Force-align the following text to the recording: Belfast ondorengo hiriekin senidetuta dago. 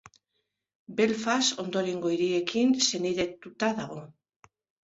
Belfast 0.99 1.61
ondorengo 1.65 2.13
hiriekin 2.15 2.75
senidetuta 2.89 3.73
dago. 3.83 4.01